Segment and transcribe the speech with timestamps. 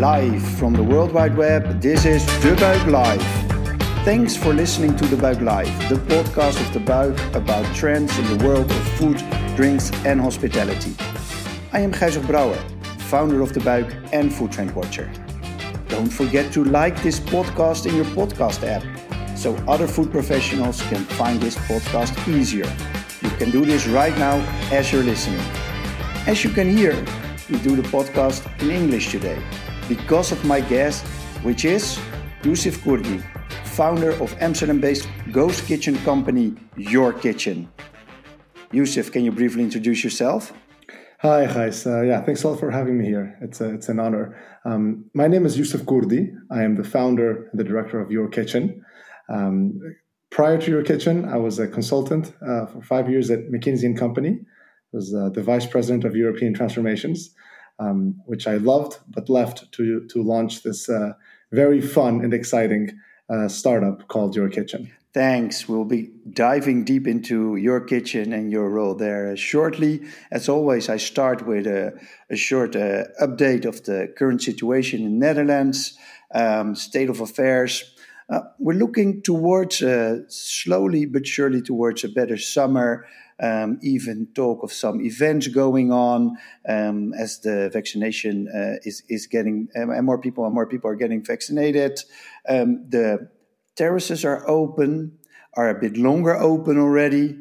[0.00, 3.22] Live from the World Wide Web, this is De Buik Live.
[4.04, 8.36] Thanks for listening to De Buik Live, the podcast of De Buik about trends in
[8.36, 9.16] the world of food,
[9.56, 10.94] drinks, and hospitality.
[11.72, 12.58] I am Gijs Brouwer,
[13.08, 15.10] founder of De Buik and Food Trend Watcher.
[15.88, 18.84] Don't forget to like this podcast in your podcast app
[19.34, 22.70] so other food professionals can find this podcast easier.
[23.22, 24.36] You can do this right now
[24.70, 25.40] as you're listening.
[26.26, 26.92] As you can hear,
[27.48, 29.42] we do the podcast in English today
[29.88, 31.04] because of my guest,
[31.42, 31.98] which is
[32.42, 33.22] Yousif Kurdi,
[33.64, 37.68] founder of Amsterdam based ghost kitchen company Your Kitchen.
[38.72, 40.52] Yousif, can you briefly introduce yourself?
[41.20, 41.86] Hi, guys.
[41.86, 43.38] Uh, yeah, thanks a lot for having me here.
[43.40, 44.36] It's, a, it's an honor.
[44.64, 46.34] Um, my name is Yousif Kurdi.
[46.50, 48.84] I am the founder and the director of Your Kitchen.
[49.28, 49.80] Um,
[50.30, 53.98] prior to Your Kitchen, I was a consultant uh, for five years at McKinsey and
[53.98, 54.40] Company.
[54.40, 54.46] I
[54.92, 57.34] was uh, the vice president of European transformations
[57.78, 61.12] um, which I loved, but left to to launch this uh,
[61.52, 64.90] very fun and exciting uh, startup called Your Kitchen.
[65.16, 65.66] Thanks.
[65.66, 70.02] We'll be diving deep into your kitchen and your role there shortly.
[70.30, 75.18] As always, I start with a, a short uh, update of the current situation in
[75.18, 75.96] Netherlands,
[76.34, 77.94] um, state of affairs.
[78.28, 83.06] Uh, we're looking towards, uh, slowly but surely, towards a better summer
[83.40, 86.36] um, even talk of some events going on
[86.68, 90.90] um, as the vaccination uh, is is getting um, and more people and more people
[90.90, 92.00] are getting vaccinated.
[92.48, 93.28] Um, the
[93.74, 95.18] terraces are open,
[95.54, 97.36] are a bit longer open already,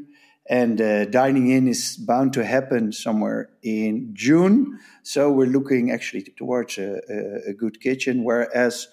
[0.49, 4.79] and uh, dining in is bound to happen somewhere in June.
[5.03, 8.89] So we're looking actually towards a, a, a good kitchen, whereas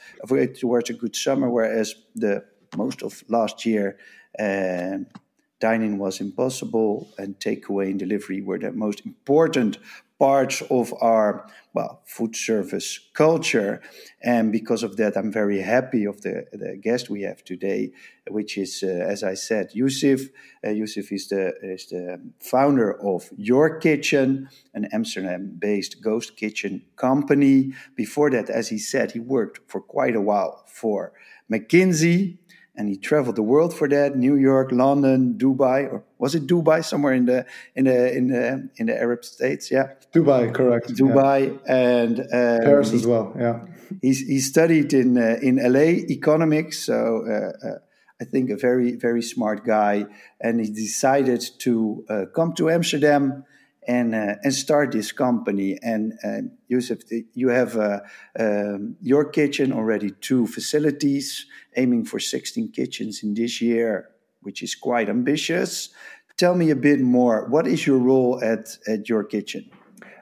[0.61, 2.45] towards a good summer, whereas the
[2.77, 3.99] most of last year.
[4.39, 4.99] Uh,
[5.63, 9.79] dining was impossible and takeaway and delivery were the most important
[10.19, 11.31] parts of our
[11.75, 13.81] well food service culture.
[14.23, 17.93] And because of that i'm very happy of the, the guest we have today
[18.37, 20.21] which is uh, as i said yousif.
[20.65, 22.21] Uh, yousif is the is the
[22.53, 27.73] founder of your kitchen an amsterdam based ghost kitchen company.
[27.97, 31.13] Before that as he said he worked for quite a while for
[31.53, 32.39] mckinsey
[32.77, 36.85] and he traveled the world for that new york london dubai or was it dubai
[36.85, 37.45] somewhere in the
[37.75, 39.71] in the in the in the arab states?
[39.71, 39.89] Yeah.
[40.15, 40.89] Dubai correct.
[40.95, 41.75] Dubai yeah.
[41.75, 42.27] and um,
[42.69, 43.61] paris as well yeah.
[44.01, 47.79] he's he studied in uh, in la economics so uh, uh,
[48.23, 50.07] I think a very very smart guy,
[50.41, 53.45] and he decided to uh, come to Amsterdam
[53.87, 55.79] and uh, and start this company.
[55.83, 57.03] And uh, Yousif,
[57.35, 58.01] you have uh,
[58.39, 64.11] um, your kitchen already two facilities, aiming for 16 kitchens in this year,
[64.41, 65.91] which is quite ambitious.
[66.37, 67.49] Tell me a bit more.
[67.49, 69.71] What is your role at at your kitchen?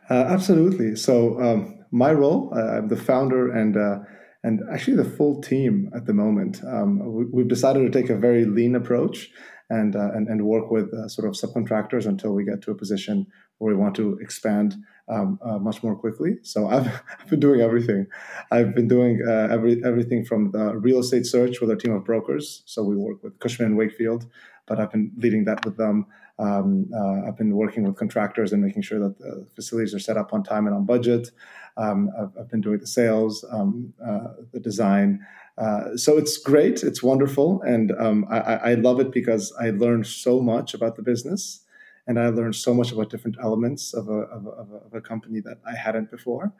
[0.08, 0.96] Uh, absolutely.
[0.96, 3.98] So um, my role, uh, I'm the founder and uh,
[4.42, 6.62] and actually the full team at the moment.
[6.64, 9.30] Um, we, have decided to take a very lean approach
[9.68, 12.74] and, uh, and, and work with uh, sort of subcontractors until we get to a
[12.74, 13.26] position
[13.60, 16.38] where we want to expand um, uh, much more quickly.
[16.42, 16.86] So I've,
[17.20, 18.06] I've, been doing everything.
[18.50, 22.04] I've been doing uh, every, everything from the real estate search with our team of
[22.04, 22.62] brokers.
[22.64, 24.26] So we work with Cushman and Wakefield,
[24.66, 26.06] but I've been leading that with them.
[26.38, 30.16] Um, uh, I've been working with contractors and making sure that the facilities are set
[30.16, 31.30] up on time and on budget.
[31.76, 35.20] Um, I've, I've, been doing the sales, um, uh, the design.
[35.58, 40.06] Uh, so it's great, it's wonderful, and um, I, I, love it because I learned
[40.06, 41.60] so much about the business
[42.06, 44.50] and I learned so much about different elements of a, of a,
[44.86, 46.52] of a company that I hadn't before.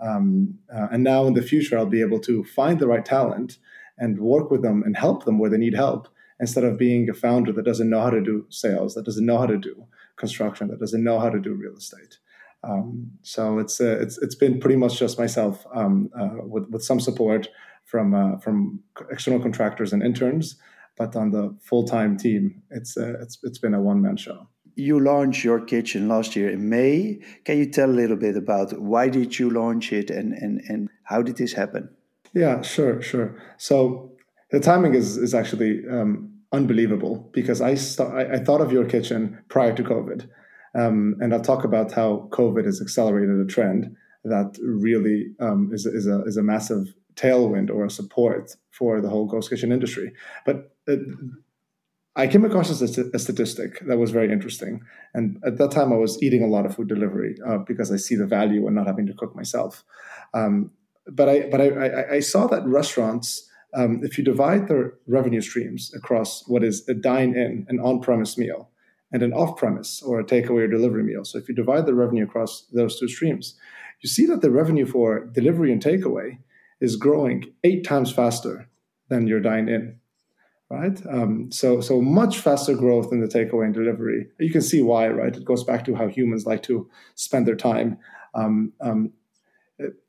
[0.00, 3.58] Um, uh, and now in the future, I'll be able to find the right talent
[3.98, 6.08] and work with them and help them where they need help
[6.40, 9.38] instead of being a founder that doesn't know how to do sales, that doesn't know
[9.38, 9.86] how to do
[10.16, 12.18] construction, that doesn't know how to do real estate.
[12.64, 16.84] Um, so it's, uh, it's it's been pretty much just myself um, uh, with with
[16.84, 17.48] some support
[17.84, 18.80] from uh, from
[19.10, 20.56] external contractors and interns,
[20.96, 24.48] but on the full time team, it's uh, it's it's been a one man show
[24.74, 27.20] you launched your kitchen last year in May.
[27.44, 30.88] Can you tell a little bit about why did you launch it and, and, and
[31.04, 31.88] how did this happen?
[32.34, 33.36] Yeah, sure, sure.
[33.58, 34.12] So
[34.50, 38.84] the timing is, is actually um, unbelievable because I, st- I, I, thought of your
[38.84, 40.28] kitchen prior to COVID.
[40.74, 43.94] Um, and I'll talk about how COVID has accelerated a trend
[44.24, 49.08] that really um, is, is, a, is a massive tailwind or a support for the
[49.08, 50.12] whole ghost kitchen industry.
[50.46, 50.96] But uh,
[52.14, 54.82] I came across a, a, statistic that was very interesting.
[55.14, 57.96] And at that time, I was eating a lot of food delivery uh, because I
[57.96, 59.82] see the value in not having to cook myself.
[60.34, 60.72] Um,
[61.06, 65.40] but I, but I, I, I, saw that restaurants, um, if you divide their revenue
[65.40, 68.68] streams across what is a dine-in, an on-premise meal,
[69.10, 71.24] and an off-premise or a takeaway or delivery meal.
[71.24, 73.58] So if you divide the revenue across those two streams,
[74.00, 76.38] you see that the revenue for delivery and takeaway
[76.80, 78.68] is growing eight times faster
[79.08, 79.98] than your dine in.
[80.72, 84.28] Right, um, so so much faster growth in the takeaway and delivery.
[84.40, 85.36] You can see why, right?
[85.36, 87.98] It goes back to how humans like to spend their time.
[88.34, 89.12] Um, um,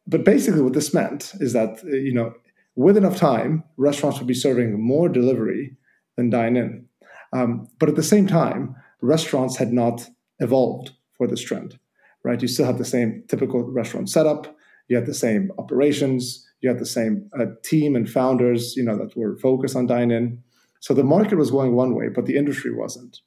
[0.07, 2.33] but basically, what this meant is that you know,
[2.77, 5.75] with enough time, restaurants would be serving more delivery
[6.15, 6.85] than dine in.
[7.33, 10.09] Um, but at the same time, restaurants had not
[10.39, 11.77] evolved for this trend,
[12.23, 12.41] right?
[12.41, 14.55] You still have the same typical restaurant setup.
[14.87, 16.47] You have the same operations.
[16.61, 20.41] You have the same uh, team and founders, you know, that were focused on dine-in.
[20.83, 23.21] So the market was going one way, but the industry wasn't.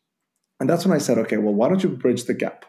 [0.61, 2.67] And that's when I said, okay, well, why don't you bridge the gap,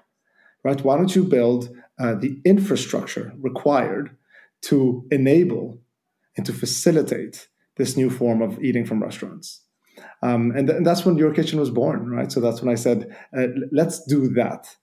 [0.64, 0.82] right?
[0.82, 4.16] Why don't you build uh, the infrastructure required
[4.62, 5.82] to enable
[6.38, 9.62] and to facilitate this new form of eating from restaurants?
[10.24, 12.32] Um, and, th- and, that's when your kitchen was born, right?
[12.32, 14.74] So that's when I said, uh, let's do that.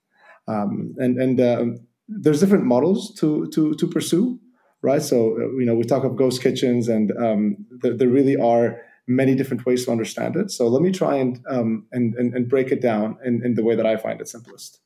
[0.46, 1.64] Um, and and uh,
[2.08, 4.38] there's different models to to to pursue,
[4.82, 5.00] right?
[5.00, 8.82] So uh, you know we talk of ghost kitchens, and um, there, there, really are
[9.06, 10.50] many different ways to understand it.
[10.50, 13.62] So let me try and um, and, and, and break it down in, in the
[13.62, 14.80] way that I find it simplest.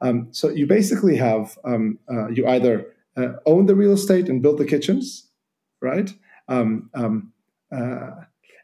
[0.00, 2.86] Um, so you basically have um, uh, you either
[3.16, 5.28] uh, own the real estate and build the kitchens,
[5.82, 6.12] right?
[6.48, 8.10] Um, uh,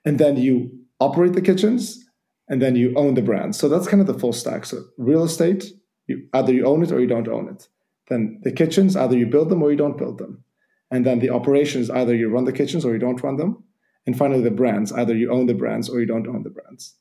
[0.04, 0.70] and then you
[1.00, 2.04] operate the kitchens,
[2.48, 3.56] and then you own the brand.
[3.56, 4.64] So that's kind of the full stack.
[4.66, 5.64] So real estate,
[6.06, 7.68] you either you own it or you don't own it.
[8.08, 10.44] Then the kitchens, either you build them or you don't build them.
[10.90, 13.64] And then the operations, either you run the kitchens or you don't run them.
[14.06, 16.94] And finally, the brands, either you own the brands or you don't own the brands.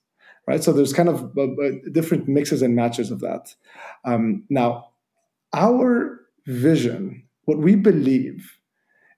[0.48, 0.64] Right.
[0.64, 3.56] So there's kind of uh, uh different mixes and matches of that.
[4.04, 4.90] Um, now,
[5.54, 8.58] our vision, what we believe,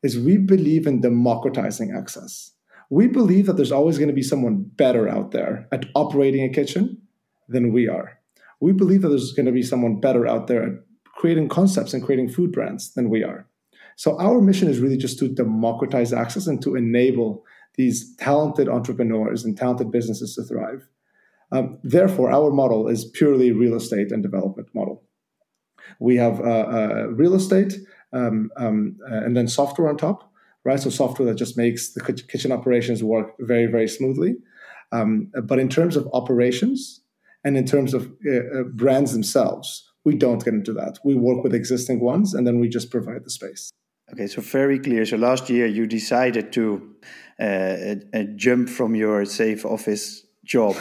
[0.03, 2.51] is we believe in democratizing access
[2.89, 6.49] we believe that there's always going to be someone better out there at operating a
[6.49, 7.01] kitchen
[7.47, 8.19] than we are.
[8.59, 10.73] We believe that there's going to be someone better out there at
[11.15, 13.47] creating concepts and creating food brands than we are.
[13.95, 17.43] So our mission is really just to democratize access and to enable
[17.77, 20.87] these talented entrepreneurs and talented businesses to thrive.
[21.51, 25.03] Um, therefore, our model is purely real estate and development model.
[25.99, 27.75] We have uh, uh, real estate
[28.11, 30.31] um, um, uh, and then software on top
[30.65, 30.79] right?
[30.79, 34.35] So software that just makes the kitchen operations work very, very smoothly.
[34.91, 37.01] Um, but in terms of operations
[37.43, 40.99] and in terms of uh, uh, brands themselves, we don't get into that.
[41.05, 43.71] We work with existing ones and then we just provide the space.
[44.11, 45.05] Okay, so very clear.
[45.05, 46.95] So last year you decided to
[47.39, 47.43] uh,
[48.13, 50.75] uh, jump from your safe office job.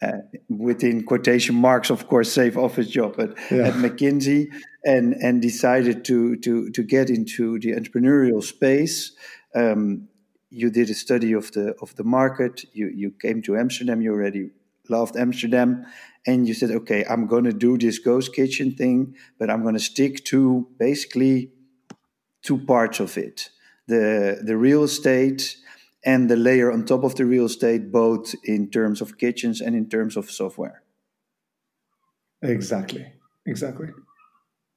[0.00, 0.18] Uh,
[0.48, 3.68] within quotation marks, of course, safe office job at, yeah.
[3.68, 4.48] at McKinsey,
[4.84, 9.12] and and decided to to to get into the entrepreneurial space.
[9.54, 10.08] Um,
[10.50, 12.64] you did a study of the of the market.
[12.72, 14.02] You you came to Amsterdam.
[14.02, 14.50] You already
[14.88, 15.86] loved Amsterdam,
[16.26, 19.74] and you said, "Okay, I'm going to do this ghost kitchen thing, but I'm going
[19.74, 21.52] to stick to basically
[22.42, 23.50] two parts of it:
[23.86, 25.56] the the real estate."
[26.04, 29.76] And the layer on top of the real estate, both in terms of kitchens and
[29.76, 30.82] in terms of software.
[32.42, 33.06] Exactly.
[33.46, 33.90] Exactly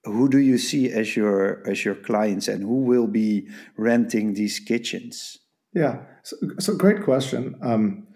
[0.05, 4.59] who do you see as your as your clients and who will be renting these
[4.59, 5.39] kitchens
[5.73, 8.07] yeah so, so great question um,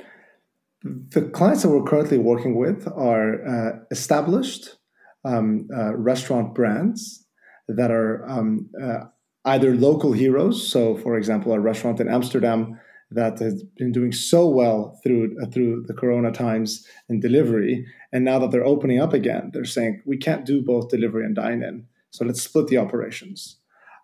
[0.83, 4.77] the clients that we're currently working with are uh, established
[5.25, 7.25] um, uh, restaurant brands
[7.67, 9.03] that are um, uh,
[9.45, 12.79] either local heroes so for example a restaurant in amsterdam
[13.11, 18.23] that has been doing so well through uh, through the corona times in delivery and
[18.23, 21.63] now that they're opening up again they're saying we can't do both delivery and dine
[21.63, 23.57] in so let's split the operations.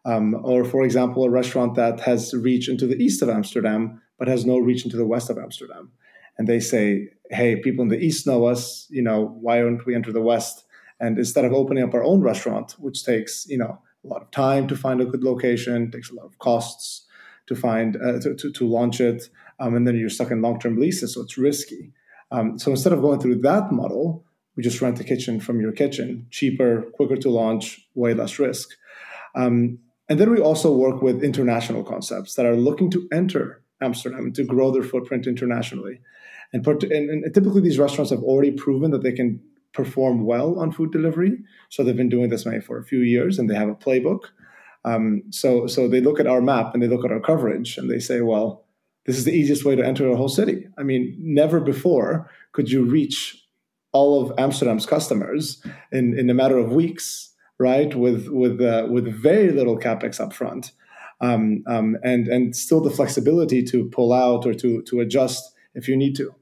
[0.05, 4.27] Um, or for example a restaurant that has reach into the east of amsterdam but
[4.27, 5.91] has no reach into the west of amsterdam.
[6.37, 9.95] And they say hey people in the east know us you know why don't we
[9.95, 10.63] enter the west?
[10.99, 14.31] And instead of opening up our own restaurant which takes you know a lot of
[14.31, 17.05] time to find a good location takes a lot of costs
[17.47, 20.59] to find uh, to, to, to, launch it, um, and then you're stuck in long
[20.59, 21.91] term leases, so it's risky.
[22.31, 25.71] Um, so instead of going through that model, we just rent the kitchen from your
[25.71, 28.69] kitchen, cheaper, quicker to launch, way less risk.
[29.35, 34.31] Um, and then we also work with international concepts that are looking to enter Amsterdam
[34.33, 35.99] to grow their footprint internationally.
[36.53, 39.41] And, and, and typically, these restaurants have already proven that they can
[39.75, 41.37] perform well on food delivery.
[41.69, 44.21] So they've been doing this maybe for a few years and they have a playbook.
[44.85, 47.89] Um, so, so they look at our map and they look at our coverage and
[47.89, 48.65] they say, well,
[49.05, 50.67] this is the easiest way to enter a whole city.
[50.77, 53.45] I mean, never before could you reach
[53.91, 57.95] all of Amsterdam's customers in, in a matter of weeks, right?
[57.95, 60.71] With with uh, with very little capex upfront,
[61.21, 65.87] um, um, and and still the flexibility to pull out or to to adjust if
[65.87, 66.33] you need to.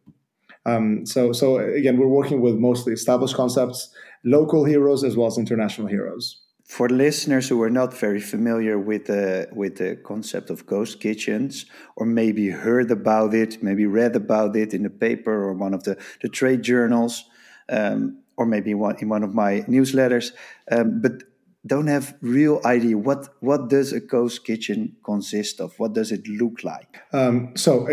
[0.66, 3.90] Um, so so again, we're working with mostly established concepts,
[4.24, 6.40] local heroes as well as international heroes.
[6.64, 11.66] For listeners who are not very familiar with the with the concept of ghost kitchens,
[11.96, 15.84] or maybe heard about it, maybe read about it in the paper or one of
[15.84, 17.26] the, the trade journals,
[17.70, 20.32] um, or maybe one, in one of my newsletters,
[20.72, 21.24] um, but
[21.66, 26.28] don't have real idea what what does a ghost kitchen consist of what does it
[26.28, 27.88] look like um, so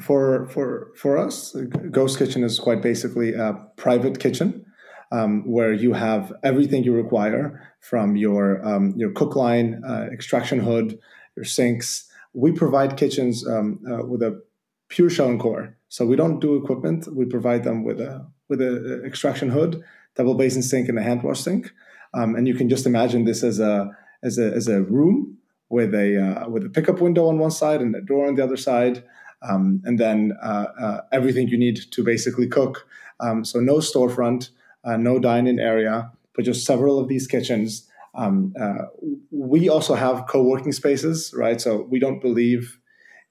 [0.00, 1.56] for for for us
[1.90, 4.66] ghost kitchen is quite basically a private kitchen
[5.12, 10.60] um, where you have everything you require from your um, your cook line, uh, extraction
[10.60, 10.98] hood,
[11.36, 12.08] your sinks.
[12.32, 14.42] We provide kitchens um, uh, with a
[14.88, 17.06] pure shell and core, so we don't do equipment.
[17.14, 19.82] We provide them with a with a extraction hood,
[20.14, 21.72] double basin sink, and a hand wash sink.
[22.14, 23.90] Um, and you can just imagine this as a
[24.22, 25.38] as a as a room
[25.68, 28.44] with a uh, with a pickup window on one side and a door on the
[28.44, 29.04] other side.
[29.42, 32.86] Um, and then uh, uh, everything you need to basically cook.
[33.20, 34.50] Um, so no storefront,
[34.84, 37.88] uh, no dine-in area, but just several of these kitchens.
[38.14, 38.86] Um, uh,
[39.30, 41.60] we also have co-working spaces, right?
[41.60, 42.78] So we don't believe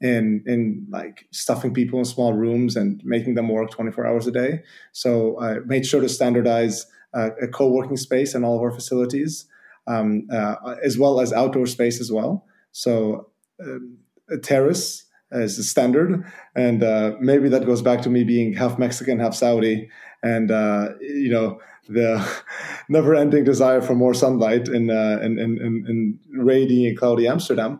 [0.05, 4.31] in in like stuffing people in small rooms and making them work 24 hours a
[4.31, 4.61] day.
[4.91, 9.47] So I made sure to standardize uh, a co-working space in all of our facilities,
[9.87, 12.45] um, uh, as well as outdoor space as well.
[12.71, 13.97] So um,
[14.29, 16.23] a terrace is a standard,
[16.55, 19.89] and uh, maybe that goes back to me being half Mexican, half Saudi,
[20.21, 22.27] and uh, you know the
[22.89, 25.51] never-ending desire for more sunlight in uh, in, in,
[25.87, 27.79] in, rainy and cloudy Amsterdam.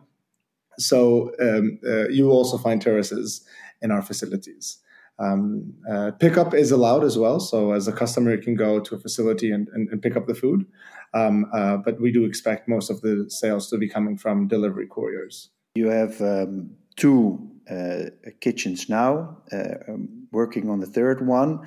[0.80, 3.46] So um, uh, you also find terraces
[3.82, 4.80] in our facilities.
[5.18, 7.40] Um, uh, pickup is allowed as well.
[7.40, 10.28] So as a customer, you can go to a facility and, and, and pick up
[10.28, 10.66] the food.
[11.14, 14.88] Um, uh, but we do expect most of the sales to be coming from delivery
[14.88, 15.50] couriers.
[15.76, 18.10] You have um, two uh,
[18.42, 21.66] kitchens now, uh, um, working on the third one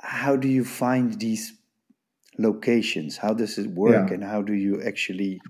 [0.00, 1.54] how do you find these
[2.38, 3.16] locations?
[3.16, 4.14] How does it work, yeah.
[4.14, 5.40] and how do you actually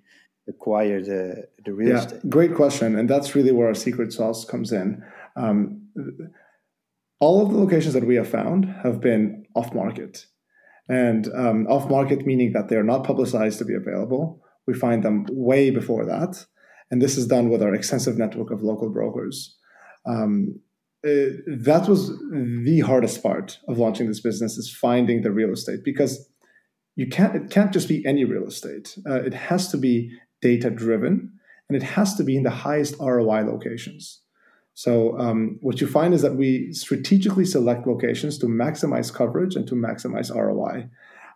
[0.49, 2.29] acquire the the real yeah, estate?
[2.29, 5.03] Great question, and that's really where our secret sauce comes in.
[5.37, 5.89] Um,
[7.21, 10.27] all of the locations that we have found have been off market,
[10.89, 14.43] and um, off market meaning that they are not publicized to be available.
[14.67, 16.45] We find them way before that,
[16.91, 19.57] and this is done with our extensive network of local brokers.
[20.07, 20.61] Um,
[21.07, 25.85] uh, that was the hardest part of launching this business is finding the real estate
[25.85, 26.29] because
[26.97, 30.11] you can't it can't just be any real estate uh, it has to be
[30.41, 31.33] data driven
[31.69, 34.21] and it has to be in the highest roi locations
[34.75, 39.67] so um, what you find is that we strategically select locations to maximize coverage and
[39.67, 40.89] to maximize roi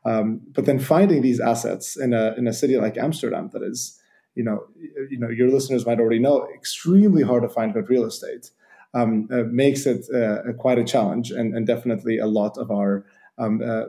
[0.05, 4.01] um, but then finding these assets in a in a city like amsterdam that is
[4.35, 4.65] you know
[5.11, 8.51] you know your listeners might already know extremely hard to find good real estate
[8.95, 13.07] um, uh, makes it uh, quite a challenge, and, and, definitely a lot of our
[13.39, 13.85] um, uh,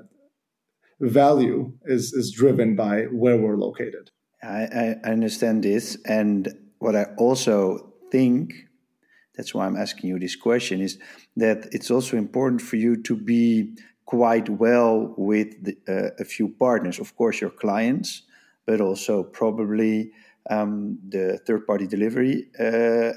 [0.99, 4.11] value is is driven by where we're located.
[4.43, 6.47] I, I understand this, and
[6.79, 8.67] what I also think
[9.35, 10.99] that's why I'm asking you this question is
[11.37, 16.49] that it's also important for you to be quite well with the, uh, a few
[16.49, 18.23] partners, of course, your clients,
[18.65, 20.11] but also probably
[20.49, 23.13] um, the third party delivery uh,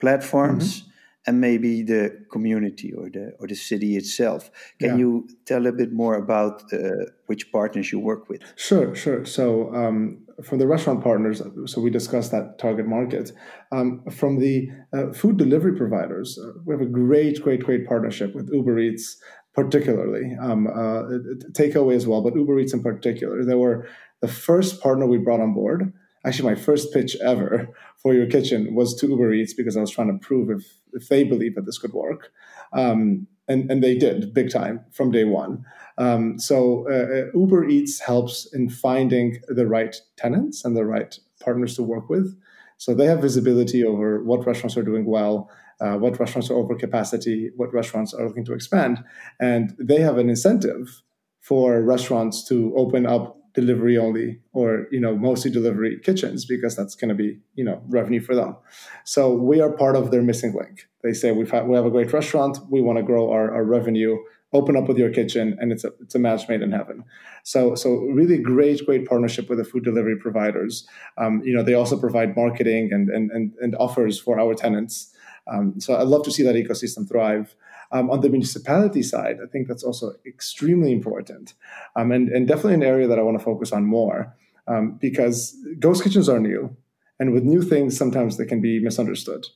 [0.00, 0.80] platforms.
[0.80, 0.90] Mm-hmm
[1.26, 4.50] and maybe the community or the or the city itself.
[4.78, 4.96] Can yeah.
[4.96, 6.78] you tell a bit more about uh,
[7.26, 8.42] which partners you work with?
[8.56, 9.24] Sure, sure.
[9.24, 13.32] So um, from the restaurant partners, so we discussed that target market.
[13.72, 18.34] Um, from the uh, food delivery providers, uh, we have a great, great, great partnership
[18.34, 19.16] with Uber Eats,
[19.54, 21.04] particularly um, uh,
[21.52, 23.44] takeaway as well, but Uber Eats in particular.
[23.44, 23.88] They were
[24.20, 25.92] the first partner we brought on board
[26.24, 29.90] actually my first pitch ever for your kitchen was to Uber Eats because I was
[29.90, 32.32] trying to prove if, if they believe that this could work.
[32.72, 35.64] Um, and, and they did big time from day one.
[35.98, 41.18] Um, so uh, uh, Uber Eats helps in finding the right tenants and the right
[41.40, 42.34] partners to work with.
[42.78, 45.50] So they have visibility over what restaurants are doing well,
[45.80, 49.04] uh, what restaurants are over capacity, what restaurants are looking to expand,
[49.40, 51.02] and they have an incentive
[51.40, 56.94] for restaurants to open up delivery only or you know mostly delivery kitchens because that's
[56.94, 58.56] going to be you know revenue for them.
[59.04, 60.88] So we are part of their missing link.
[61.02, 62.58] They say we've had, we have a great restaurant.
[62.68, 64.18] We want to grow our, our revenue.
[64.52, 67.04] Open up with your kitchen and it's a, it's a match made in heaven.
[67.42, 70.86] So so really great great partnership with the food delivery providers.
[71.16, 75.12] Um, you know they also provide marketing and and, and, and offers for our tenants.
[75.46, 77.54] Um, so i'd love to see that ecosystem thrive
[77.94, 81.54] um, on the municipality side, I think that's also extremely important
[81.96, 84.34] um, and, and definitely an area that I want to focus on more
[84.66, 86.76] um, because ghost kitchens are new.
[87.20, 89.46] And with new things, sometimes they can be misunderstood.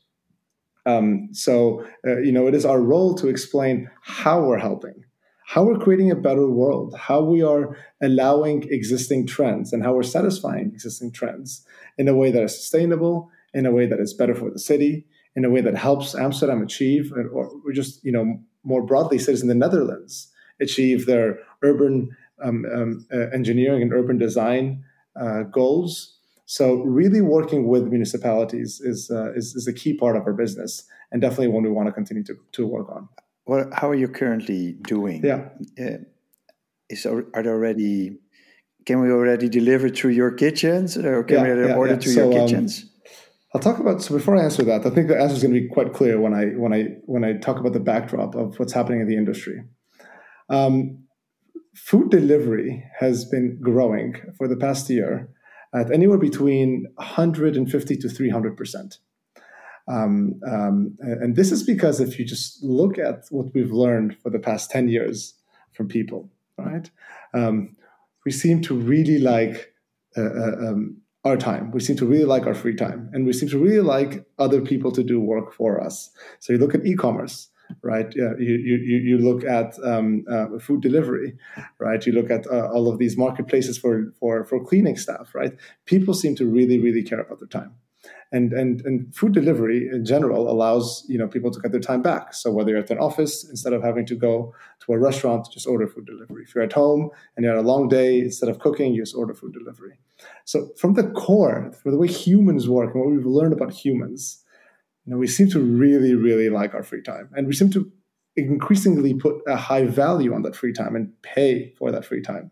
[0.87, 5.05] Um, so, uh, you know, it is our role to explain how we're helping,
[5.45, 10.05] how we're creating a better world, how we are allowing existing trends, and how we're
[10.05, 11.67] satisfying existing trends
[11.99, 15.05] in a way that is sustainable, in a way that is better for the city,
[15.39, 18.25] in a way that helps Amsterdam achieve, or, or just you know
[18.65, 24.19] more broadly, cities in the Netherlands achieve their urban um, um, uh, engineering and urban
[24.19, 25.93] design uh, goals.
[26.47, 30.85] So, really working with municipalities is, uh, is, is a key part of our business,
[31.13, 33.09] and definitely one we want to continue to, to work on.
[33.45, 35.25] What, how are you currently doing?
[35.25, 35.99] Yeah, uh,
[36.89, 38.19] is are there already?
[38.87, 42.01] Can we already deliver through your kitchens, or can yeah, we order yeah.
[42.01, 42.83] through so, your um, kitchens?
[42.83, 42.88] Um,
[43.55, 45.61] I'll talk about so before I answer that, I think the answer is going to
[45.61, 48.75] be quite clear when I when I when I talk about the backdrop of what's
[48.75, 49.63] happening in the industry.
[50.51, 51.05] Um,
[51.75, 55.31] food delivery has been growing for the past year
[55.75, 58.99] at anywhere between 150 to 300 percent.
[59.89, 64.29] Um, um, and this is because if you just look at what we've learned for
[64.29, 65.35] the past 10 years
[65.73, 66.91] from people, right?
[67.33, 67.77] Um,
[68.27, 69.73] we seem to really like
[70.17, 71.71] uh, uh, um, our time.
[71.71, 73.11] We seem to really like our free time.
[73.13, 76.11] And we seem to really like other people to do work for us.
[76.41, 77.49] So you look at e commerce
[77.83, 78.15] right?
[78.15, 81.37] you, you, you look at um, uh, food delivery,
[81.79, 82.05] right?
[82.07, 85.57] You look at uh, all of these marketplaces for, for, for cleaning stuff, right?
[85.85, 87.75] People seem to really, really care about their time.
[88.31, 92.03] And, and, and food delivery in general allows you know people to get their time
[92.03, 92.35] back.
[92.35, 95.67] So whether you're at an office, instead of having to go to a restaurant, just
[95.67, 96.45] order food delivery.
[96.47, 99.17] If you're at home and you had a long day, instead of cooking, you just
[99.17, 99.99] order food delivery.
[100.45, 104.45] So from the core, from the way humans work and what we've learned about humans,
[105.07, 107.91] you know, we seem to really, really like our free time, and we seem to
[108.37, 112.51] increasingly put a high value on that free time and pay for that free time.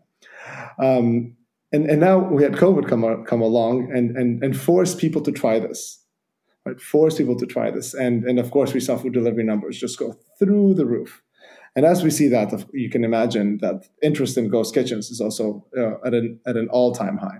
[0.79, 1.36] Um,
[1.71, 5.31] and, and now we had COVID come come along and, and and force people to
[5.31, 6.03] try this,
[6.65, 6.79] right?
[6.79, 9.99] Force people to try this, and and of course we saw food delivery numbers just
[9.99, 11.23] go through the roof.
[11.75, 15.65] And as we see that, you can imagine that interest in ghost kitchens is also
[15.77, 17.39] uh, at an at an all time high.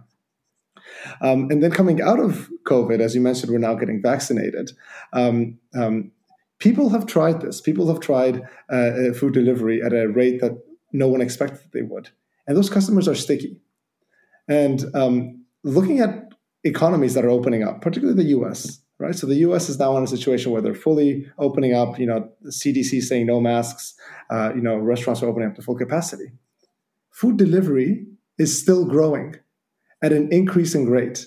[1.22, 4.72] Um, and then coming out of COVID, as you mentioned, we're now getting vaccinated.
[5.14, 6.12] Um, um,
[6.60, 7.62] people have tried this.
[7.62, 10.58] People have tried uh, uh, food delivery at a rate that
[10.94, 12.10] no one expected they would.
[12.48, 13.60] And those customers are sticky.
[14.48, 16.32] And um, looking at
[16.64, 19.16] economies that are opening up, particularly the US, right?
[19.16, 22.30] So the US is now in a situation where they're fully opening up, you know,
[22.42, 23.96] the CDC saying no masks,
[24.30, 26.32] uh, you know, restaurants are opening up to full capacity.
[27.12, 28.06] Food delivery
[28.38, 29.36] is still growing
[30.02, 31.26] at an increasing rate,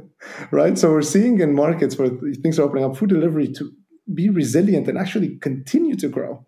[0.50, 0.78] right?
[0.78, 2.08] So we're seeing in markets where
[2.42, 3.70] things are opening up, food delivery to
[4.14, 6.46] be resilient and actually continue to grow.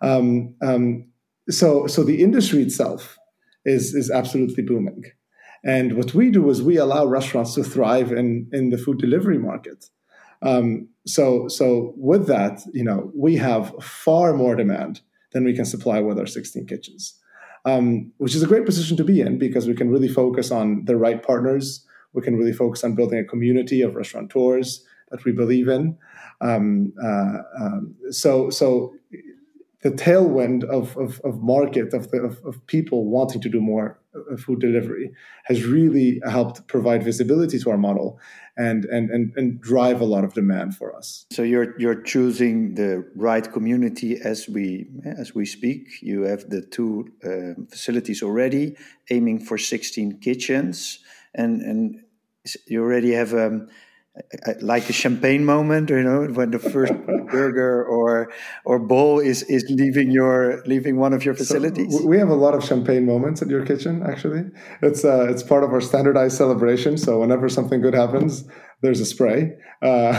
[0.00, 1.08] Um, um,
[1.48, 3.18] so, so the industry itself
[3.64, 5.04] is is absolutely booming.
[5.64, 9.38] And what we do is we allow restaurants to thrive in in the food delivery
[9.38, 9.86] market.
[10.40, 15.00] Um, so, so with that, you know, we have far more demand
[15.32, 17.18] than we can supply with our 16 kitchens
[17.64, 20.84] um, which is a great position to be in because we can really focus on
[20.84, 21.84] the right partners.
[22.12, 25.96] We can really focus on building a community of restaurateurs that we believe in.
[26.40, 28.94] Um, uh, um, so, so
[29.82, 34.00] the tailwind of, of, of market of, the, of, of, people wanting to do more
[34.14, 35.12] uh, food delivery
[35.44, 38.18] has really helped provide visibility to our model
[38.56, 41.26] and, and, and, and drive a lot of demand for us.
[41.30, 46.02] So you're you're choosing the right community as we as we speak.
[46.02, 48.76] You have the two uh, facilities already,
[49.10, 50.98] aiming for 16 kitchens,
[51.34, 52.02] and and
[52.66, 53.68] you already have um,
[54.60, 56.92] like a champagne moment, you know, when the first
[57.30, 58.32] burger or
[58.64, 61.98] or bowl is is leaving your leaving one of your facilities.
[61.98, 64.02] So we have a lot of champagne moments at your kitchen.
[64.02, 64.44] Actually,
[64.82, 66.96] it's uh, it's part of our standardized celebration.
[66.98, 68.44] So whenever something good happens,
[68.82, 69.52] there's a spray.
[69.82, 70.12] Uh,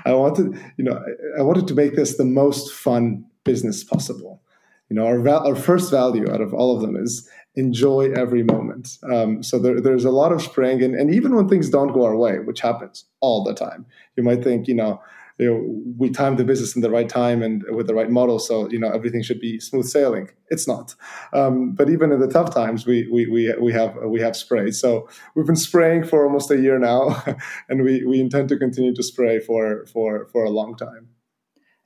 [0.04, 1.02] I wanted, you know,
[1.38, 4.42] I wanted to make this the most fun business possible.
[4.88, 8.42] You know, our val- our first value out of all of them is enjoy every
[8.42, 8.98] moment.
[9.10, 12.04] Um, so there, there's a lot of spraying, and, and even when things don't go
[12.04, 15.00] our way, which happens all the time, you might think, you know,
[15.38, 18.38] you know, we timed the business in the right time and with the right model,
[18.38, 20.30] so you know everything should be smooth sailing.
[20.48, 20.94] It's not.
[21.34, 24.74] Um, but even in the tough times, we we we we have we have sprayed.
[24.74, 27.22] So we've been spraying for almost a year now,
[27.68, 31.08] and we we intend to continue to spray for for for a long time.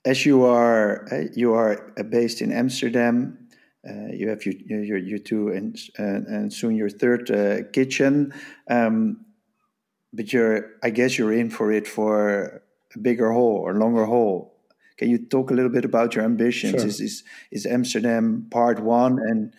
[0.05, 3.40] As you are uh, you are based in Amsterdam,
[3.85, 8.33] you have your, your, your two and, uh, and soon your third uh, kitchen.
[8.69, 9.25] Um,
[10.13, 12.63] but you're, I guess you're in for it for
[12.95, 14.55] a bigger hole or longer hole.
[14.99, 16.83] Can you talk a little bit about your ambitions?
[16.83, 16.87] Sure.
[16.87, 19.55] Is, is, is Amsterdam part one and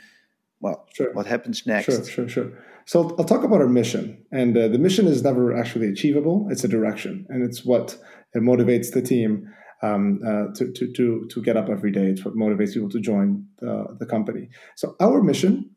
[0.60, 1.12] well, sure.
[1.14, 1.86] what happens next?
[1.86, 2.52] Sure, sure, sure.
[2.86, 4.24] So I'll talk about our mission.
[4.32, 6.48] And uh, the mission is never actually achievable.
[6.52, 7.98] It's a direction and it's what
[8.36, 12.06] motivates the team um, uh, to, to, to, to get up every day.
[12.06, 14.50] It's what motivates people to join the, the company.
[14.76, 15.72] So our mission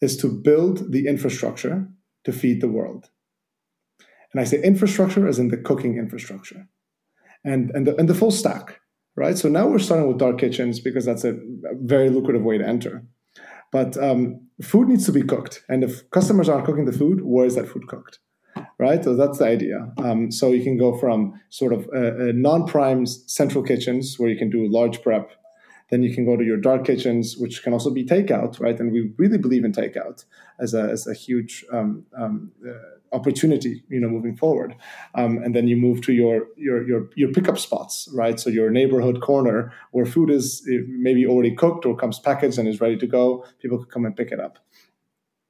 [0.00, 1.88] is to build the infrastructure
[2.24, 3.10] to feed the world.
[4.32, 6.68] And I say infrastructure as in the cooking infrastructure
[7.44, 8.80] and, and, the, and the full stack,
[9.16, 9.36] right?
[9.36, 11.38] So now we're starting with dark kitchens because that's a,
[11.80, 13.04] very lucrative way to enter.
[13.72, 15.62] But um, food needs to be cooked.
[15.68, 18.18] And if customers aren't cooking the food, where is that food cooked?
[18.78, 19.02] Right?
[19.02, 19.92] So that's the idea.
[19.98, 24.30] Um, so you can go from sort of uh, uh, non prime central kitchens where
[24.30, 25.32] you can do large prep
[25.90, 28.78] then you can go to your dark kitchens, which can also be takeout, right?
[28.78, 30.24] And we really believe in takeout
[30.58, 34.76] as a, as a huge um, um, uh, opportunity, you know, moving forward.
[35.14, 38.38] Um, and then you move to your, your your your pickup spots, right?
[38.38, 42.68] So your neighborhood corner where food is eh, maybe already cooked or comes packaged and
[42.68, 43.46] is ready to go.
[43.60, 44.58] People can come and pick it up.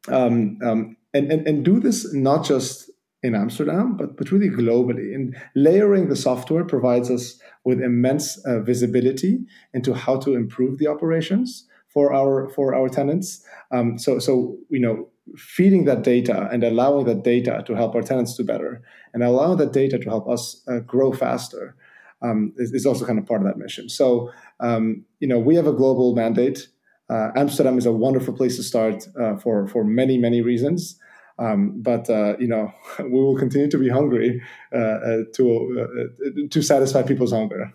[0.06, 2.90] Um, um, and, and and do this not just
[3.22, 5.14] in Amsterdam, but, but really globally.
[5.14, 9.40] And layering the software provides us with immense uh, visibility
[9.74, 13.44] into how to improve the operations for our for our tenants.
[13.72, 18.02] Um, so so you know feeding that data and allowing that data to help our
[18.02, 21.76] tenants do better and allowing that data to help us uh, grow faster
[22.22, 23.88] um, is, is, also kind of part of that mission.
[23.88, 26.68] So um, you know we have a global mandate.
[27.10, 30.98] Uh, Amsterdam is a wonderful place to start uh, for for many many reasons.
[31.38, 35.44] Um, but uh, you know, we will continue to be hungry uh, uh to
[35.80, 37.72] uh, to satisfy people's hunger.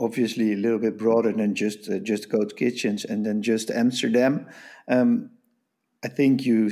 [0.00, 4.46] Obviously, a little bit broader than just uh, just Ghost Kitchens and then just Amsterdam.
[4.86, 5.30] Um,
[6.04, 6.70] I think you,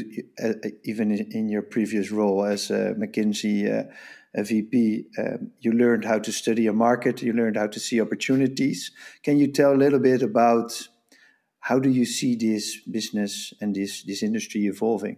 [0.85, 3.89] even in your previous role as a McKinsey
[4.37, 7.23] a VP, um, you learned how to study a market.
[7.23, 8.93] You learned how to see opportunities.
[9.23, 10.89] Can you tell a little bit about
[11.61, 15.17] how do you see this business and this this industry evolving?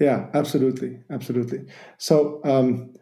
[0.00, 1.60] Yeah, absolutely, absolutely.
[1.98, 2.94] So um,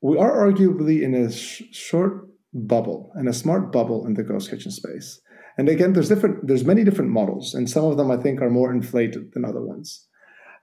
[0.00, 4.48] we are arguably in a sh- short bubble and a smart bubble in the ghost
[4.48, 5.20] kitchen space.
[5.58, 8.48] And again, there's different, there's many different models, and some of them I think are
[8.50, 10.06] more inflated than other ones.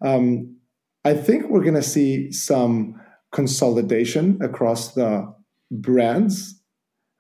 [0.04, 0.56] Um,
[1.04, 2.96] I think we're going to see some
[3.32, 5.32] consolidation across the
[5.72, 6.56] brands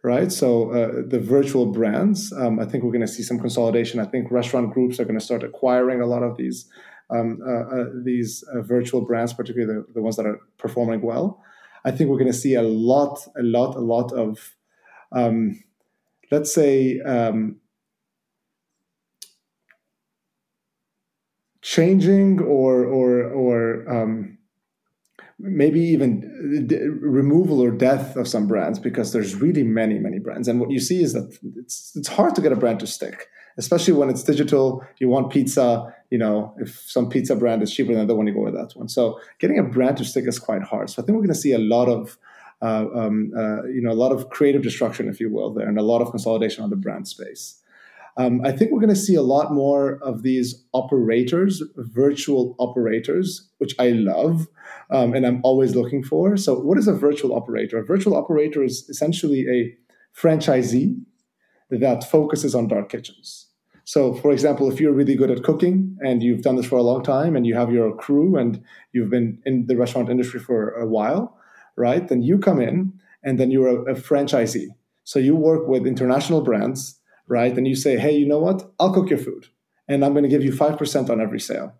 [0.04, 0.32] right?
[0.32, 3.99] So uh, the virtual brands, um, I think we're going to see some consolidation.
[3.99, 6.69] I think restaurant groups are going to start acquiring a lot of these
[7.10, 11.43] um, uh, uh, these uh, virtual brands, particularly the, the, ones that are performing well,
[11.84, 14.56] I think we're going to see a lot, a lot, a lot of,
[15.12, 15.63] um,
[16.32, 17.60] let's say, um,
[21.62, 24.38] changing or or or um,
[25.38, 30.48] maybe even d- removal or death of some brands because there's really many many brands.
[30.48, 33.28] And what you see is that it's it's hard to get a brand to stick
[33.60, 34.84] especially when it's digital.
[34.98, 38.34] You want pizza, you know, if some pizza brand is cheaper than the one, you
[38.34, 38.89] go with that one.
[38.89, 40.89] So getting a brand to stick is quite hard.
[40.89, 42.17] So I think we're going to see a lot of,
[42.62, 45.78] uh, um, uh, you know, a lot of creative destruction, if you will, there, and
[45.78, 47.62] a lot of consolidation on the brand space.
[48.17, 53.48] Um, I think we're going to see a lot more of these operators, virtual operators,
[53.60, 54.48] which I love
[54.91, 56.36] um, and I'm always looking for.
[56.38, 57.78] So, what is a virtual operator?
[57.78, 59.76] A virtual operator is essentially a
[60.19, 61.00] franchisee
[61.69, 63.48] that focuses on dark kitchens.
[63.89, 66.84] So, for example, if you're really good at cooking and you've done this for a
[66.84, 70.69] long time and you have your crew and you've been in the restaurant industry for
[70.73, 71.36] a while,
[71.75, 72.08] right?
[72.08, 74.67] Then you come in and then you're a, a franchisee.
[75.06, 77.58] So you work with international brands, right?
[77.58, 78.71] And you say, hey, you know what?
[78.80, 79.47] I'll cook your food
[79.88, 81.73] and I'm going to give you 5% on every sale,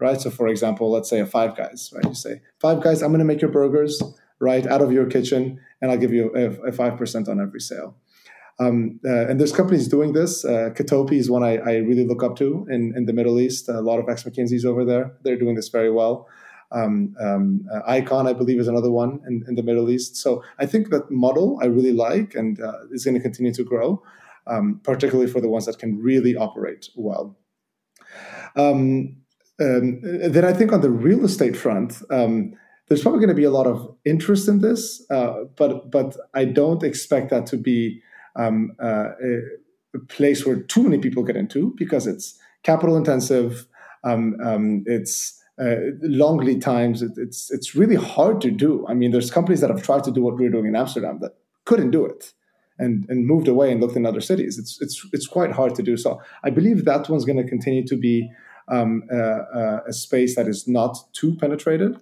[0.00, 0.20] right?
[0.20, 2.04] So, for example, let's say a Five Guys, right?
[2.04, 4.02] You say, Five Guys, I'm going to make your burgers,
[4.40, 7.94] right, out of your kitchen and I'll give you a, a 5% on every sale.
[8.58, 10.44] Um, uh, and there's companies doing this.
[10.44, 13.68] Uh, Kitopi is one I, I, really look up to in, in the Middle East.
[13.68, 15.16] A lot of ex McKinsey's over there.
[15.22, 16.28] They're doing this very well.
[16.70, 20.16] Um, um, uh, Icon, I believe, is another one in, in, the Middle East.
[20.16, 23.64] So I think that model I really like and uh, is going to continue to
[23.64, 24.02] grow,
[24.46, 27.36] um, particularly for the ones that can really operate well.
[28.56, 29.16] Um,
[29.60, 32.02] um, then I think on the real estate front,
[32.88, 36.44] there's probably going to be a lot of interest in this, uh, but but I
[36.44, 38.02] don't expect that to be
[38.36, 39.10] um, uh,
[39.94, 43.66] a place where too many people get into because it's capital intensive.
[44.04, 47.02] Um, um, it's uh, long lead times.
[47.02, 48.86] It, it's it's really hard to do.
[48.88, 51.32] I mean, there's companies that have tried to do what we're doing in Amsterdam that
[51.64, 52.32] couldn't do it,
[52.78, 54.58] and and moved away and looked in other cities.
[54.58, 55.96] It's it's it's quite hard to do.
[55.96, 58.30] So I believe that one's going to continue to be
[58.68, 61.98] um, uh, uh, a space that is not too penetrated.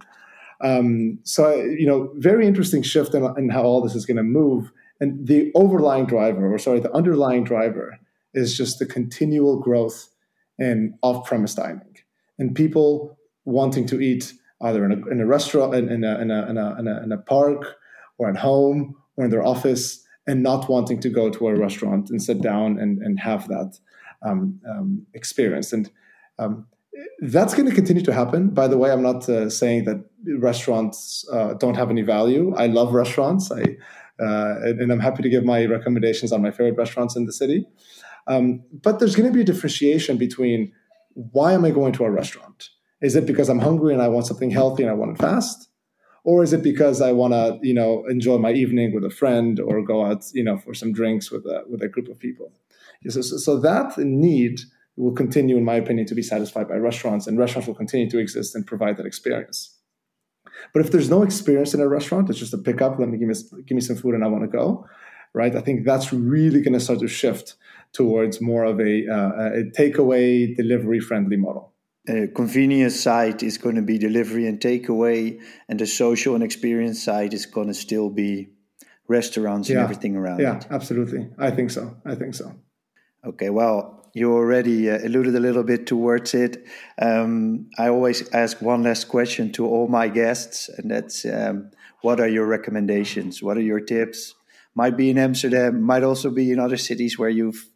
[0.63, 4.23] Um, so you know, very interesting shift in, in how all this is going to
[4.23, 4.71] move.
[5.01, 7.99] And the overlying driver, or sorry, the underlying driver
[8.35, 10.11] is just the continual growth
[10.59, 11.97] in off-premise dining
[12.39, 16.31] and people wanting to eat either in a, in a restaurant, in, in, a, in,
[16.31, 17.77] a, in, a, in a park,
[18.19, 22.11] or at home, or in their office, and not wanting to go to a restaurant
[22.11, 23.79] and sit down and, and have that
[24.23, 25.73] um, um, experience.
[25.73, 25.91] And
[26.39, 26.67] um,
[27.21, 28.51] that's going to continue to happen.
[28.51, 30.05] By the way, I'm not uh, saying that
[30.39, 32.55] restaurants uh, don't have any value.
[32.55, 33.51] I love restaurants.
[33.51, 33.65] I
[34.21, 37.33] uh, and, and, I'm happy to give my recommendations on my favorite restaurants in the
[37.33, 37.67] city.
[38.27, 40.73] Um, but there's going to be a differentiation between
[41.15, 42.69] why am I going to a restaurant?
[43.01, 45.69] Is it because I'm hungry and I want something healthy and I want it fast?
[46.23, 49.59] Or is it because I want to, you know, enjoy my evening with a friend
[49.59, 52.53] or go out, you know, for some drinks with a, with a group of people?
[53.09, 54.61] So, so that need
[54.97, 58.19] will continue, in my opinion, to be satisfied by restaurants, and restaurants will continue to
[58.19, 59.80] exist and provide that experience.
[60.73, 62.99] But if there's no experience in a restaurant, it's just a pickup.
[62.99, 63.35] Let me give me
[63.67, 64.87] give me some food, and I want to go.
[65.33, 65.55] Right?
[65.55, 67.55] I think that's really going to start to shift
[67.93, 71.73] towards more of a, uh, a takeaway delivery friendly model.
[72.09, 77.03] A convenience side is going to be delivery and takeaway, and the social and experience
[77.03, 78.49] side is going to still be
[79.07, 79.77] restaurants yeah.
[79.77, 80.67] and everything around yeah, it.
[80.71, 81.29] absolutely.
[81.39, 81.97] I think so.
[82.05, 82.55] I think so.
[83.25, 86.65] Okay, well, you already uh, alluded a little bit towards it.
[87.01, 91.71] Um, I always ask one last question to all my guests, and that's um,
[92.03, 93.43] what are your recommendations?
[93.43, 94.35] What are your tips?
[94.75, 97.69] Might be in Amsterdam, might also be in other cities where you've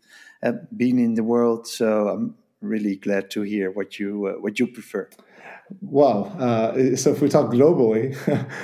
[0.42, 1.66] uh, been in the world.
[1.66, 5.08] So I'm really glad to hear what you uh, what you prefer.
[5.80, 8.14] Well, uh, so if we talk globally,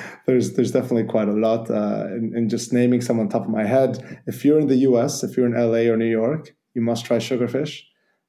[0.26, 1.70] there's there's definitely quite a lot.
[1.70, 4.76] Uh, and, and, just naming some on top of my head, if you're in the
[4.76, 5.88] U.S., if you're in L.A.
[5.88, 7.82] or New York, you must try Sugarfish.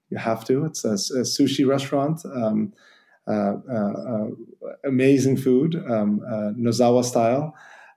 [0.09, 0.65] You have to.
[0.65, 2.21] It's a, a sushi restaurant.
[2.25, 2.73] Um,
[3.27, 4.27] uh, uh, uh
[4.83, 7.53] amazing food, um, uh, Nozawa style.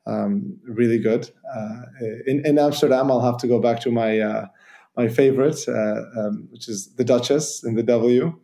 [0.07, 1.31] Um, really good.
[1.57, 1.83] Uh,
[2.27, 4.49] in, in Amsterdam, I'll have to go back to my
[4.97, 8.39] my favorite, um, which is the Duchess in the W.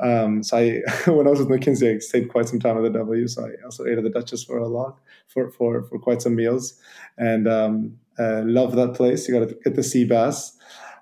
[0.00, 2.98] Um, so I, when I was with McKinsey, I stayed quite some time at the
[2.98, 3.26] W.
[3.26, 6.36] So I also ate at the Duchess for a lot, for for for quite some
[6.36, 6.74] meals,
[7.16, 9.28] and um, uh, love that place.
[9.28, 10.56] You got to get the sea bass.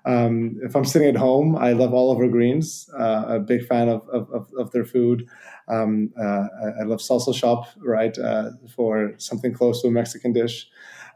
[0.07, 2.89] Um, if I'm sitting at home, I love Oliver Greens.
[2.97, 5.27] Uh, a big fan of of, of their food.
[5.67, 6.47] Um, uh,
[6.79, 10.69] I love Salsa Shop, right, uh, for something close to a Mexican dish.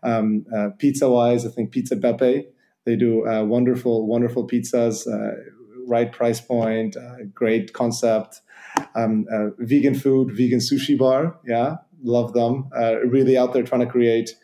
[0.03, 2.43] Um, uh, pizza wise, I think Pizza Beppe.
[2.83, 5.07] They do uh, wonderful, wonderful pizzas.
[5.07, 5.35] Uh,
[5.87, 6.95] right price point,
[7.33, 8.41] great concept.
[8.95, 9.25] Um,
[9.59, 11.39] vegan food, vegan sushi bar.
[11.45, 12.69] Yeah, love them.
[13.05, 14.35] really out there trying to create.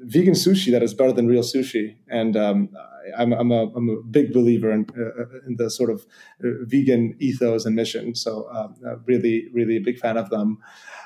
[0.00, 2.68] Vegan sushi that is better than real sushi, and um,
[3.16, 6.06] I'm, I'm, a, I'm a big believer in, uh, in the sort of
[6.44, 8.14] uh, vegan ethos and mission.
[8.14, 10.58] So um, uh, really, really a big fan of them.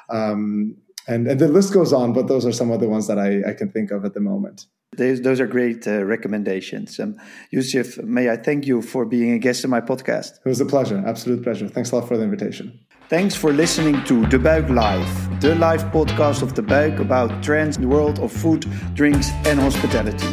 [0.09, 0.77] Um,
[1.07, 3.43] and, and the list goes on, but those are some of the ones that I,
[3.51, 4.67] I can think of at the moment.
[4.97, 7.01] Those, those are great uh, recommendations.
[7.01, 7.17] Um,
[7.53, 10.39] Yousif, may I thank you for being a guest in my podcast.
[10.45, 11.69] It was a pleasure, absolute pleasure.
[11.69, 12.79] Thanks a lot for the invitation.
[13.11, 17.77] Thanks for listening to De Buik Live, the live podcast of De Buik about trends
[17.77, 18.65] in the world of food,
[18.95, 20.27] drinks, and hospitality.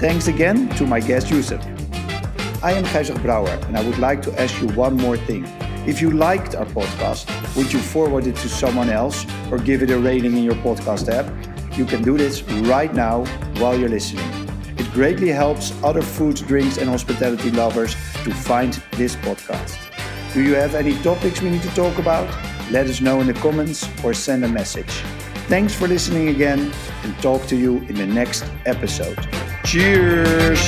[0.00, 1.60] Thanks again to my guest Yousif.
[2.62, 5.44] I am Gijzer Brouwer and I would like to ask you one more thing.
[5.86, 9.90] If you liked our podcast, would you forward it to someone else or give it
[9.90, 11.26] a rating in your podcast app?
[11.76, 13.26] You can do this right now
[13.60, 14.26] while you're listening.
[14.78, 17.92] It greatly helps other food, drinks, and hospitality lovers
[18.24, 19.85] to find this podcast.
[20.36, 22.28] Do you have any topics we need to talk about?
[22.70, 24.90] Let us know in the comments or send a message.
[25.48, 29.16] Thanks for listening again and talk to you in the next episode.
[29.64, 30.60] Cheers!